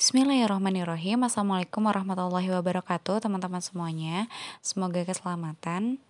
Bismillahirrahmanirrahim. 0.00 1.28
Assalamualaikum 1.28 1.84
warahmatullahi 1.84 2.48
wabarakatuh 2.48 3.20
Teman-teman 3.20 3.60
semuanya. 3.60 4.32
Semoga 4.64 5.04
keselamatan 5.04 6.00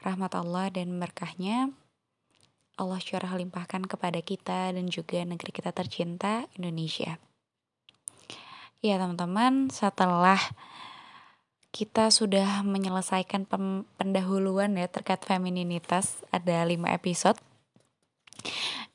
Rahmat 0.00 0.32
Allah 0.32 0.72
dan 0.72 0.96
berkahnya. 0.96 1.68
Allah 2.80 2.96
curah 3.04 3.28
limpahkan 3.36 3.84
kepada 3.84 4.16
kita 4.24 4.72
Dan 4.72 4.88
juga 4.88 5.20
negeri 5.28 5.52
kita 5.52 5.76
tercinta 5.76 6.48
Indonesia. 6.56 7.20
Ya 8.80 8.96
teman-teman 8.96 9.68
Setelah 9.68 10.40
kita 11.68 12.08
sudah 12.08 12.64
menyelesaikan 12.64 13.44
pendahuluan 14.00 14.72
ya 14.72 14.88
terkait 14.88 15.20
femininitas 15.20 16.24
ada 16.32 16.64
lima 16.64 16.96
episode. 16.96 17.36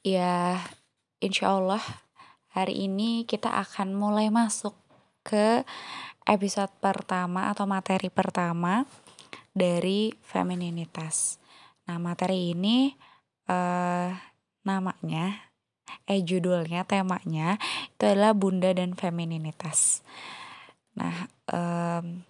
Ya 0.02 0.57
insya 1.21 1.54
Allah 1.54 1.86
Hari 2.54 2.85
ini 2.85 3.25
kita 3.25 3.49
akan 3.49 3.97
mulai 3.97 4.29
masuk 4.29 4.77
ke 5.25 5.65
episode 6.29 6.69
pertama 6.78 7.50
atau 7.50 7.65
materi 7.65 8.14
pertama 8.14 8.86
dari 9.57 10.14
femininitas. 10.21 11.42
Nah, 11.89 11.97
materi 11.97 12.54
ini 12.54 12.93
uh, 13.50 14.14
namanya 14.69 15.50
eh 16.05 16.21
judulnya, 16.21 16.86
temanya 16.86 17.57
itu 17.89 18.05
adalah 18.05 18.37
bunda 18.37 18.70
dan 18.70 18.93
femininitas. 18.93 20.06
Nah, 20.93 21.25
um, 21.50 22.21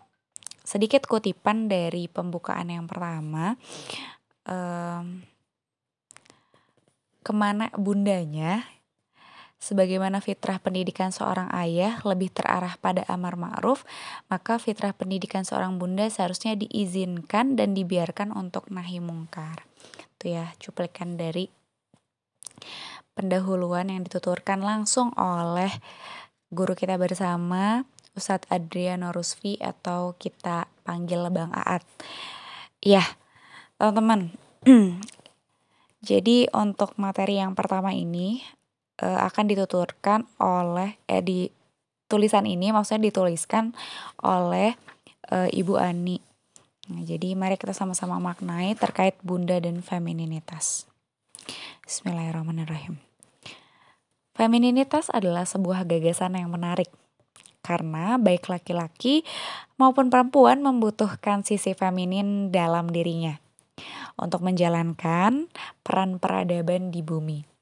sedikit 0.64 1.04
kutipan 1.04 1.68
dari 1.68 2.08
pembukaan 2.08 2.72
yang 2.72 2.88
pertama. 2.88 3.60
Um, 4.48 5.28
ke 7.24 7.32
mana 7.32 7.72
bundanya 7.76 8.68
Sebagaimana 9.64 10.20
fitrah 10.20 10.60
pendidikan 10.60 11.16
seorang 11.16 11.48
ayah 11.56 12.04
lebih 12.04 12.36
terarah 12.36 12.76
pada 12.84 13.08
amar 13.08 13.40
ma'ruf, 13.40 13.88
maka 14.28 14.60
fitrah 14.60 14.92
pendidikan 14.92 15.48
seorang 15.48 15.80
bunda 15.80 16.04
seharusnya 16.12 16.60
diizinkan 16.60 17.56
dan 17.56 17.72
dibiarkan 17.72 18.36
untuk 18.36 18.68
nahi 18.68 19.00
mungkar. 19.00 19.64
Itu 20.20 20.36
ya, 20.36 20.52
cuplikan 20.60 21.16
dari 21.16 21.48
pendahuluan 23.16 23.88
yang 23.88 24.04
dituturkan 24.04 24.60
langsung 24.60 25.16
oleh 25.16 25.72
guru 26.52 26.76
kita 26.76 27.00
bersama 27.00 27.88
Ustadz 28.20 28.52
Adriano 28.52 29.16
Rusfi 29.16 29.56
atau 29.64 30.20
kita 30.20 30.68
panggil 30.84 31.24
Bang 31.32 31.56
Aat. 31.56 31.88
Ya, 32.84 33.16
teman-teman. 33.80 34.36
Jadi 36.04 36.52
untuk 36.52 37.00
materi 37.00 37.40
yang 37.40 37.56
pertama 37.56 37.96
ini 37.96 38.44
akan 39.04 39.46
dituturkan 39.52 40.26
oleh 40.40 40.96
eh 41.12 41.20
di 41.20 41.52
tulisan 42.08 42.46
ini 42.46 42.70
maksudnya 42.70 43.10
dituliskan 43.10 43.74
oleh 44.22 44.78
uh, 45.34 45.50
Ibu 45.50 45.82
Ani. 45.82 46.22
Nah, 46.94 47.02
jadi 47.02 47.34
mari 47.34 47.56
kita 47.56 47.72
sama-sama 47.72 48.20
maknai 48.20 48.76
terkait 48.76 49.16
bunda 49.24 49.56
dan 49.58 49.80
femininitas. 49.80 50.86
Bismillahirrahmanirrahim. 51.88 53.00
Femininitas 54.34 55.10
adalah 55.14 55.48
sebuah 55.48 55.86
gagasan 55.88 56.38
yang 56.38 56.52
menarik 56.52 56.92
karena 57.64 58.20
baik 58.20 58.52
laki-laki 58.52 59.24
maupun 59.80 60.12
perempuan 60.12 60.60
membutuhkan 60.60 61.48
sisi 61.48 61.72
feminin 61.72 62.52
dalam 62.52 62.92
dirinya 62.92 63.40
untuk 64.20 64.44
menjalankan 64.44 65.48
peran 65.80 66.20
peradaban 66.20 66.92
di 66.92 67.00
bumi 67.00 67.53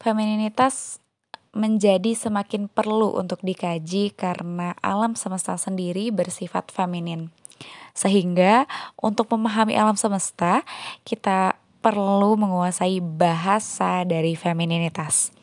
femininitas 0.00 0.98
menjadi 1.52 2.16
semakin 2.16 2.70
perlu 2.70 3.14
untuk 3.20 3.42
dikaji 3.44 4.14
karena 4.16 4.72
alam 4.80 5.18
semesta 5.18 5.58
sendiri 5.60 6.08
bersifat 6.14 6.72
feminin. 6.72 7.28
Sehingga 7.92 8.64
untuk 8.96 9.28
memahami 9.34 9.76
alam 9.76 9.98
semesta, 9.98 10.64
kita 11.04 11.58
perlu 11.84 12.38
menguasai 12.38 13.02
bahasa 13.02 14.06
dari 14.08 14.38
femininitas. 14.38 15.34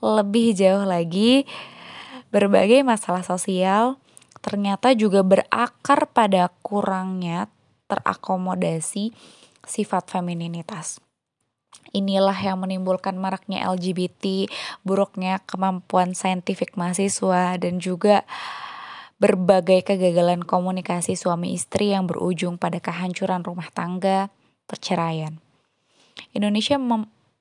Lebih 0.00 0.56
jauh 0.56 0.84
lagi, 0.84 1.44
berbagai 2.34 2.84
masalah 2.84 3.24
sosial 3.24 3.96
ternyata 4.40 4.96
juga 4.96 5.20
berakar 5.20 6.08
pada 6.10 6.48
kurangnya 6.64 7.52
terakomodasi 7.92 9.12
sifat 9.68 10.08
femininitas. 10.08 11.09
Inilah 11.90 12.38
yang 12.38 12.62
menimbulkan 12.62 13.18
maraknya 13.18 13.66
LGBT, 13.66 14.46
buruknya 14.86 15.42
kemampuan 15.42 16.14
saintifik 16.14 16.78
mahasiswa, 16.78 17.58
dan 17.58 17.82
juga 17.82 18.22
berbagai 19.18 19.84
kegagalan 19.84 20.46
komunikasi 20.46 21.18
suami 21.18 21.52
istri 21.52 21.92
yang 21.92 22.06
berujung 22.06 22.56
pada 22.56 22.78
kehancuran 22.78 23.42
rumah 23.42 23.68
tangga, 23.74 24.30
perceraian. 24.70 25.42
Indonesia 26.30 26.78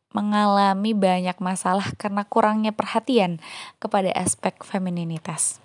mengalami 0.10 0.92
banyak 0.98 1.38
masalah 1.38 1.94
karena 1.96 2.26
kurangnya 2.26 2.74
perhatian 2.74 3.38
kepada 3.78 4.10
aspek 4.18 4.58
femininitas. 4.66 5.62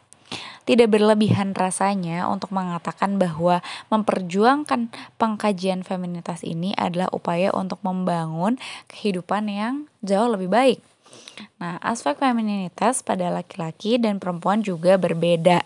Tidak 0.65 0.89
berlebihan 0.89 1.53
rasanya 1.53 2.25
untuk 2.25 2.49
mengatakan 2.57 3.21
bahwa 3.21 3.61
memperjuangkan 3.93 4.89
pengkajian 5.21 5.85
feminitas 5.85 6.41
ini 6.41 6.73
adalah 6.81 7.13
upaya 7.13 7.53
untuk 7.53 7.85
membangun 7.85 8.57
kehidupan 8.89 9.53
yang 9.53 9.75
jauh 10.01 10.33
lebih 10.33 10.49
baik. 10.49 10.79
Nah, 11.61 11.77
aspek 11.85 12.17
femininitas 12.17 13.05
pada 13.05 13.29
laki-laki 13.29 14.01
dan 14.01 14.17
perempuan 14.17 14.65
juga 14.65 14.97
berbeda. 14.97 15.61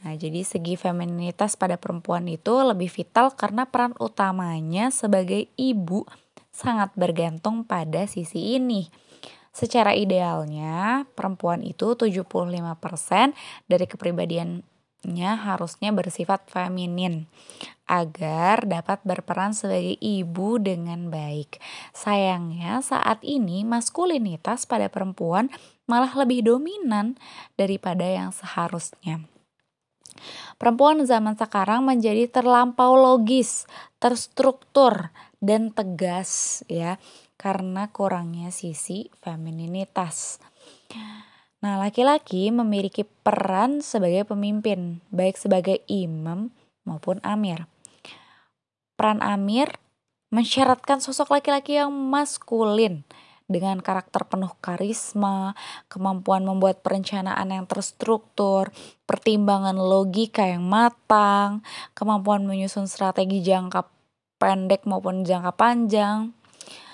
Nah, 0.00 0.14
jadi 0.16 0.46
segi 0.46 0.78
femininitas 0.78 1.58
pada 1.58 1.76
perempuan 1.76 2.24
itu 2.30 2.54
lebih 2.62 2.88
vital 2.88 3.34
karena 3.34 3.66
peran 3.68 3.92
utamanya 4.00 4.88
sebagai 4.88 5.50
ibu 5.58 6.06
sangat 6.54 6.94
bergantung 6.94 7.66
pada 7.66 8.06
sisi 8.06 8.56
ini 8.56 9.09
Secara 9.50 9.98
idealnya, 9.98 11.04
perempuan 11.18 11.66
itu 11.66 11.98
75% 11.98 13.34
dari 13.66 13.86
kepribadiannya 13.90 15.32
harusnya 15.42 15.90
bersifat 15.90 16.46
feminin 16.46 17.26
agar 17.90 18.62
dapat 18.70 19.02
berperan 19.02 19.50
sebagai 19.50 19.98
ibu 19.98 20.62
dengan 20.62 21.10
baik. 21.10 21.58
Sayangnya, 21.90 22.78
saat 22.86 23.18
ini 23.26 23.66
maskulinitas 23.66 24.70
pada 24.70 24.86
perempuan 24.86 25.50
malah 25.90 26.14
lebih 26.14 26.46
dominan 26.46 27.18
daripada 27.58 28.06
yang 28.06 28.30
seharusnya. 28.30 29.26
Perempuan 30.60 31.02
zaman 31.02 31.34
sekarang 31.34 31.82
menjadi 31.82 32.30
terlampau 32.30 32.94
logis, 32.94 33.66
terstruktur, 33.98 35.10
dan 35.40 35.72
tegas 35.72 36.60
ya 36.68 37.00
karena 37.40 37.88
kurangnya 37.88 38.52
sisi 38.52 39.08
femininitas. 39.24 40.44
Nah, 41.64 41.80
laki-laki 41.80 42.52
memiliki 42.52 43.08
peran 43.08 43.80
sebagai 43.80 44.28
pemimpin, 44.28 45.00
baik 45.08 45.40
sebagai 45.40 45.80
imam 45.88 46.52
maupun 46.84 47.16
amir. 47.24 47.64
Peran 49.00 49.24
amir 49.24 49.80
mensyaratkan 50.28 51.00
sosok 51.00 51.40
laki-laki 51.40 51.80
yang 51.80 51.88
maskulin 51.88 53.08
dengan 53.50 53.82
karakter 53.82 54.28
penuh 54.28 54.52
karisma, 54.62 55.58
kemampuan 55.90 56.46
membuat 56.46 56.86
perencanaan 56.86 57.50
yang 57.50 57.66
terstruktur, 57.66 58.70
pertimbangan 59.08 59.74
logika 59.74 60.46
yang 60.46 60.62
matang, 60.62 61.66
kemampuan 61.98 62.46
menyusun 62.46 62.86
strategi 62.86 63.42
jangka 63.42 63.90
pendek 64.38 64.86
maupun 64.86 65.26
jangka 65.26 65.50
panjang, 65.58 66.30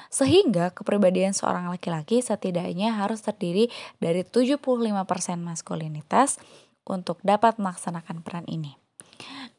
sehingga 0.09 0.73
kepribadian 0.73 1.37
seorang 1.37 1.71
laki-laki 1.71 2.23
setidaknya 2.23 2.97
harus 2.97 3.23
terdiri 3.23 3.69
dari 3.99 4.23
75% 4.23 4.93
maskulinitas 5.41 6.41
untuk 6.87 7.19
dapat 7.27 7.59
melaksanakan 7.59 8.23
peran 8.23 8.47
ini. 8.47 8.79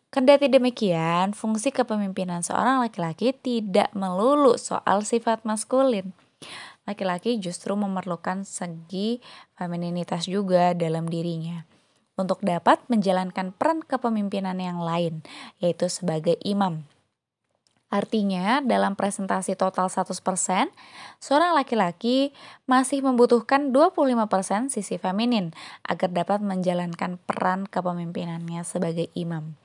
Kendati 0.07 0.47
demikian, 0.47 1.35
fungsi 1.35 1.69
kepemimpinan 1.75 2.39
seorang 2.39 2.79
laki-laki 2.79 3.35
tidak 3.35 3.91
melulu 3.91 4.55
soal 4.55 5.03
sifat 5.03 5.43
maskulin. 5.43 6.15
Laki-laki 6.87 7.35
justru 7.43 7.75
memerlukan 7.75 8.47
segi 8.47 9.19
femininitas 9.59 10.31
juga 10.31 10.71
dalam 10.71 11.11
dirinya 11.11 11.67
untuk 12.17 12.41
dapat 12.41 12.81
menjalankan 12.89 13.53
peran 13.53 13.85
kepemimpinan 13.85 14.57
yang 14.57 14.81
lain, 14.81 15.21
yaitu 15.61 15.85
sebagai 15.91 16.39
imam 16.41 16.87
Artinya, 17.87 18.59
dalam 18.59 18.99
presentasi 18.99 19.55
total 19.55 19.87
100%, 19.87 20.11
seorang 21.23 21.55
laki-laki 21.55 22.35
masih 22.67 22.99
membutuhkan 22.99 23.71
25% 23.71 24.67
sisi 24.67 24.99
feminin 24.99 25.55
agar 25.87 26.11
dapat 26.11 26.43
menjalankan 26.43 27.15
peran 27.23 27.63
kepemimpinannya 27.63 28.59
sebagai 28.67 29.07
imam. 29.15 29.55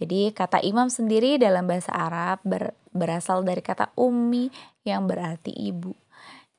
Jadi, 0.00 0.32
kata 0.32 0.64
imam 0.64 0.88
sendiri 0.88 1.36
dalam 1.36 1.68
bahasa 1.68 1.92
Arab 1.92 2.40
ber 2.48 2.72
berasal 2.96 3.44
dari 3.44 3.60
kata 3.60 3.92
ummi 3.92 4.48
yang 4.88 5.04
berarti 5.04 5.52
ibu. 5.52 5.92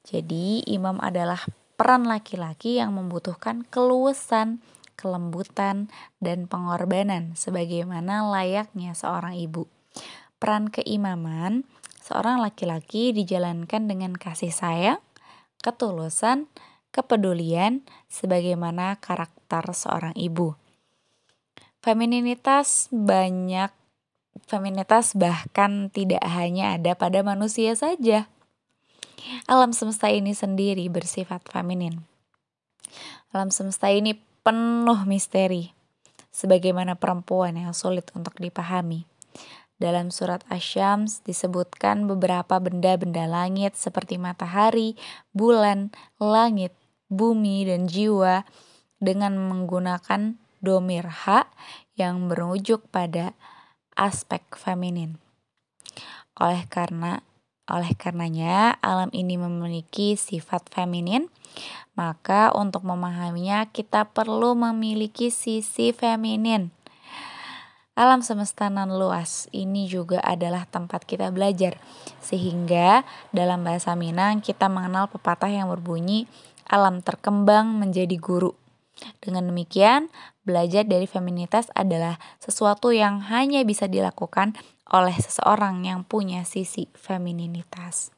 Jadi, 0.06 0.62
imam 0.70 1.02
adalah 1.02 1.42
peran 1.82 2.06
laki-laki 2.06 2.78
yang 2.78 2.94
membutuhkan 2.94 3.66
keluasan, 3.66 4.62
kelembutan, 4.94 5.90
dan 6.22 6.46
pengorbanan 6.46 7.34
sebagaimana 7.34 8.30
layaknya 8.30 8.94
seorang 8.94 9.34
ibu. 9.34 9.66
Peran 10.42 10.74
keimaman 10.74 11.70
seorang 12.02 12.42
laki-laki 12.42 13.14
dijalankan 13.14 13.86
dengan 13.86 14.18
kasih 14.18 14.50
sayang, 14.50 14.98
ketulusan, 15.62 16.50
kepedulian 16.90 17.86
sebagaimana 18.10 18.98
karakter 18.98 19.70
seorang 19.78 20.18
ibu. 20.18 20.58
Femininitas 21.86 22.90
banyak 22.90 23.70
feminitas 24.50 25.14
bahkan 25.16 25.88
tidak 25.94 26.24
hanya 26.26 26.76
ada 26.76 26.98
pada 26.98 27.24
manusia 27.24 27.78
saja. 27.78 28.28
Alam 29.46 29.72
semesta 29.72 30.10
ini 30.10 30.34
sendiri 30.34 30.90
bersifat 30.90 31.46
feminin. 31.46 32.02
Alam 33.32 33.54
semesta 33.54 33.88
ini 33.94 34.18
penuh 34.42 35.06
misteri, 35.06 35.72
sebagaimana 36.34 36.98
perempuan 36.98 37.56
yang 37.56 37.72
sulit 37.72 38.10
untuk 38.18 38.36
dipahami. 38.42 39.11
Dalam 39.82 40.14
surat 40.14 40.46
Asyams 40.46 41.26
disebutkan 41.26 42.06
beberapa 42.06 42.62
benda-benda 42.62 43.26
langit 43.26 43.74
seperti 43.74 44.22
matahari, 44.22 44.94
bulan, 45.34 45.90
langit, 46.22 46.78
bumi, 47.10 47.66
dan 47.66 47.90
jiwa 47.90 48.46
dengan 49.02 49.42
menggunakan 49.42 50.38
domir 50.62 51.10
ha 51.26 51.50
yang 51.98 52.30
merujuk 52.30 52.86
pada 52.94 53.34
aspek 53.98 54.46
feminin. 54.54 55.18
Oleh 56.38 56.70
karena 56.70 57.26
oleh 57.66 57.98
karenanya 57.98 58.78
alam 58.86 59.10
ini 59.18 59.42
memiliki 59.42 60.14
sifat 60.14 60.70
feminin, 60.70 61.26
maka 61.98 62.54
untuk 62.54 62.86
memahaminya 62.86 63.66
kita 63.74 64.14
perlu 64.14 64.54
memiliki 64.54 65.34
sisi 65.34 65.90
feminin. 65.90 66.70
Alam 67.92 68.24
semesta 68.24 68.72
nan 68.72 68.96
luas 68.96 69.52
ini 69.52 69.84
juga 69.84 70.24
adalah 70.24 70.64
tempat 70.64 71.04
kita 71.04 71.28
belajar. 71.30 71.76
Sehingga 72.24 73.04
dalam 73.36 73.68
bahasa 73.68 74.00
Minang 74.00 74.40
kita 74.40 74.72
mengenal 74.72 75.12
pepatah 75.12 75.52
yang 75.52 75.68
berbunyi 75.68 76.24
alam 76.72 77.04
terkembang 77.04 77.76
menjadi 77.76 78.16
guru. 78.16 78.56
Dengan 79.20 79.52
demikian, 79.52 80.08
belajar 80.48 80.88
dari 80.88 81.04
feminitas 81.04 81.68
adalah 81.76 82.16
sesuatu 82.40 82.96
yang 82.96 83.20
hanya 83.28 83.60
bisa 83.68 83.92
dilakukan 83.92 84.56
oleh 84.88 85.16
seseorang 85.16 85.84
yang 85.84 86.08
punya 86.08 86.48
sisi 86.48 86.88
femininitas. 86.96 88.16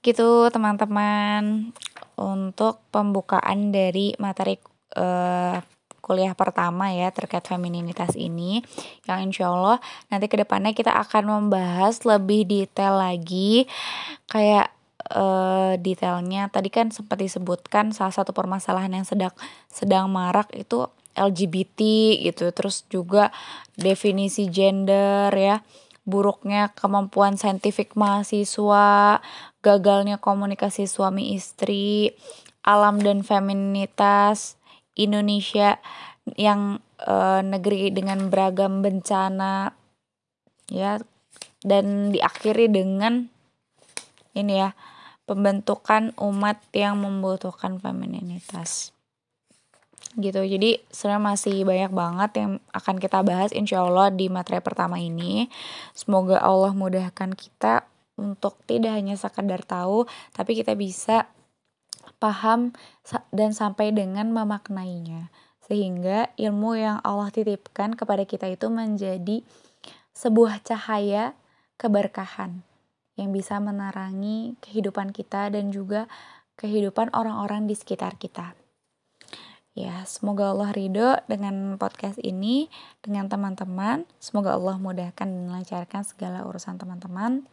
Gitu 0.00 0.48
teman-teman 0.48 1.74
untuk 2.16 2.80
pembukaan 2.94 3.74
dari 3.74 4.14
materi 4.16 4.56
uh, 4.96 5.58
kuliah 6.00 6.34
pertama 6.34 6.90
ya 6.90 7.12
terkait 7.14 7.44
femininitas 7.46 8.16
ini 8.18 8.64
yang 9.04 9.30
insya 9.30 9.52
Allah 9.52 9.78
nanti 10.08 10.26
ke 10.26 10.40
depannya 10.40 10.72
kita 10.72 10.96
akan 10.96 11.48
membahas 11.48 12.02
lebih 12.08 12.48
detail 12.48 12.98
lagi. 12.98 13.68
Kayak 14.26 14.72
uh, 15.14 15.78
detailnya 15.78 16.48
tadi 16.48 16.72
kan 16.72 16.90
sempat 16.90 17.20
disebutkan 17.20 17.92
salah 17.92 18.12
satu 18.12 18.34
permasalahan 18.34 18.90
yang 18.90 19.06
sedang 19.06 19.34
sedang 19.70 20.10
marak 20.10 20.50
itu 20.56 20.88
LGBT 21.14 21.80
gitu. 22.26 22.50
Terus 22.50 22.88
juga 22.88 23.28
definisi 23.76 24.48
gender 24.50 25.30
ya 25.36 25.60
buruknya 26.08 26.72
kemampuan 26.74 27.36
saintifik 27.36 27.94
mahasiswa 27.94 29.20
gagalnya 29.60 30.16
komunikasi 30.16 30.88
suami 30.88 31.36
istri 31.36 32.16
alam 32.64 33.00
dan 33.00 33.24
feminitas 33.24 34.59
Indonesia 34.98 35.78
yang 36.36 36.78
uh, 37.02 37.40
negeri 37.42 37.90
dengan 37.90 38.28
beragam 38.28 38.84
bencana 38.84 39.72
ya 40.70 41.00
dan 41.64 42.14
diakhiri 42.14 42.70
dengan 42.70 43.28
ini 44.32 44.62
ya 44.62 44.70
pembentukan 45.26 46.14
umat 46.18 46.58
yang 46.74 46.98
membutuhkan 47.02 47.78
femininitas. 47.78 48.94
Gitu 50.18 50.42
jadi 50.42 50.82
sebenarnya 50.90 51.22
masih 51.22 51.56
banyak 51.62 51.92
banget 51.94 52.30
yang 52.42 52.52
akan 52.74 52.96
kita 52.98 53.22
bahas 53.22 53.54
insya 53.54 53.86
Allah 53.86 54.10
di 54.10 54.26
materi 54.26 54.58
pertama 54.58 54.98
ini. 54.98 55.46
Semoga 55.94 56.42
Allah 56.42 56.74
mudahkan 56.74 57.38
kita 57.38 57.86
untuk 58.18 58.58
tidak 58.66 58.98
hanya 58.98 59.14
sekadar 59.16 59.62
tahu 59.64 60.04
tapi 60.34 60.58
kita 60.58 60.74
bisa 60.74 61.30
paham 62.20 62.76
dan 63.34 63.50
sampai 63.56 63.90
dengan 63.90 64.30
memaknainya 64.30 65.32
sehingga 65.64 66.34
ilmu 66.34 66.76
yang 66.76 66.98
Allah 67.06 67.30
titipkan 67.30 67.94
kepada 67.94 68.26
kita 68.26 68.50
itu 68.50 68.66
menjadi 68.66 69.46
sebuah 70.14 70.60
cahaya 70.66 71.38
keberkahan 71.78 72.66
yang 73.14 73.30
bisa 73.30 73.62
menerangi 73.62 74.58
kehidupan 74.60 75.14
kita 75.14 75.48
dan 75.48 75.70
juga 75.70 76.10
kehidupan 76.58 77.14
orang-orang 77.16 77.70
di 77.70 77.78
sekitar 77.78 78.18
kita. 78.18 78.52
Ya, 79.78 80.02
semoga 80.04 80.50
Allah 80.50 80.74
ridho 80.74 81.14
dengan 81.30 81.78
podcast 81.78 82.18
ini, 82.20 82.66
dengan 83.00 83.30
teman-teman. 83.30 84.04
Semoga 84.18 84.58
Allah 84.58 84.76
mudahkan 84.76 85.24
dan 85.30 85.46
melancarkan 85.46 86.02
segala 86.02 86.42
urusan 86.42 86.76
teman-teman. 86.76 87.46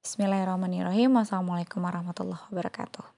Bismillahirrahmanirrahim. 0.00 1.12
Wassalamualaikum 1.14 1.84
warahmatullahi 1.84 2.42
wabarakatuh. 2.48 3.15